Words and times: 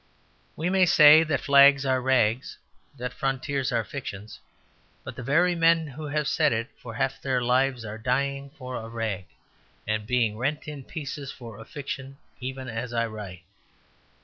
We 0.55 0.71
may 0.71 0.87
say 0.87 1.21
that 1.21 1.41
flags 1.41 1.85
are 1.85 2.01
rags, 2.01 2.57
that 2.97 3.13
frontiers 3.13 3.71
are 3.71 3.83
fictions, 3.83 4.39
but 5.03 5.15
the 5.15 5.21
very 5.21 5.53
men 5.53 5.85
who 5.85 6.05
have 6.07 6.27
said 6.27 6.51
it 6.51 6.71
for 6.79 6.95
half 6.95 7.21
their 7.21 7.39
lives 7.39 7.85
are 7.85 7.99
dying 7.99 8.49
for 8.57 8.75
a 8.77 8.89
rag, 8.89 9.25
and 9.85 10.07
being 10.07 10.39
rent 10.39 10.67
in 10.67 10.83
pieces 10.85 11.31
for 11.31 11.59
a 11.59 11.65
fiction 11.65 12.17
even 12.39 12.67
as 12.67 12.93
I 12.93 13.05
write. 13.05 13.43